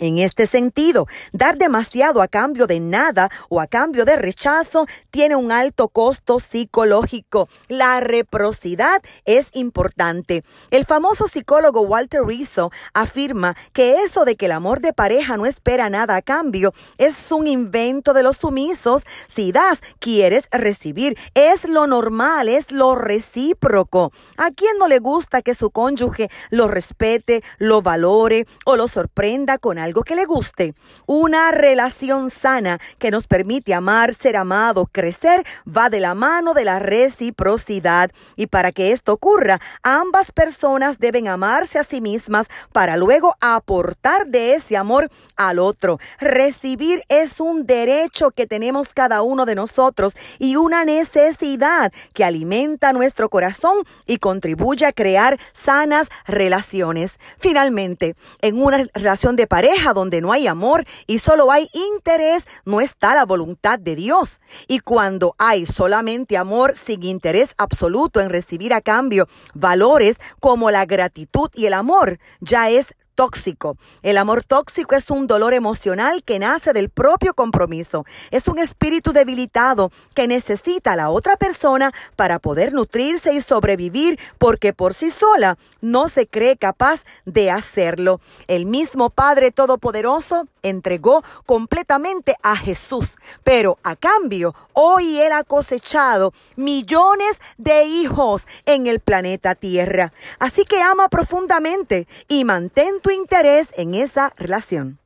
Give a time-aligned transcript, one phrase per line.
[0.00, 5.36] En este sentido, dar demasiado a cambio de nada o a cambio de rechazo tiene
[5.36, 7.48] un alto costo psicológico.
[7.68, 10.42] La reciprocidad es importante.
[10.70, 15.44] El famoso psicólogo Walter Rizzo afirma que eso de que el amor de pareja no
[15.44, 19.02] espera nada a cambio es un invento de los sumisos.
[19.26, 21.18] Si das, quieres recibir.
[21.34, 24.12] Es lo normal, es lo recíproco.
[24.38, 29.58] ¿A quién no le gusta que su cónyuge lo respete, lo valore o lo sorprenda
[29.58, 29.89] con algo?
[29.90, 30.74] Algo que le guste.
[31.06, 36.64] Una relación sana que nos permite amar, ser amado, crecer, va de la mano de
[36.64, 38.12] la reciprocidad.
[38.36, 44.28] Y para que esto ocurra, ambas personas deben amarse a sí mismas para luego aportar
[44.28, 45.98] de ese amor al otro.
[46.20, 52.92] Recibir es un derecho que tenemos cada uno de nosotros y una necesidad que alimenta
[52.92, 57.18] nuestro corazón y contribuye a crear sanas relaciones.
[57.38, 59.48] Finalmente, en una relación de
[59.94, 64.40] donde no hay amor y solo hay interés, no está la voluntad de Dios.
[64.68, 70.84] Y cuando hay solamente amor sin interés absoluto en recibir a cambio valores como la
[70.84, 73.76] gratitud y el amor, ya es tóxico.
[74.02, 78.06] El amor tóxico es un dolor emocional que nace del propio compromiso.
[78.30, 84.18] Es un espíritu debilitado que necesita a la otra persona para poder nutrirse y sobrevivir
[84.38, 88.22] porque por sí sola no se cree capaz de hacerlo.
[88.48, 96.32] El mismo Padre Todopoderoso entregó completamente a Jesús, pero a cambio hoy Él ha cosechado
[96.56, 100.12] millones de hijos en el planeta Tierra.
[100.38, 104.98] Así que ama profundamente y mantén tu interés en esa relación.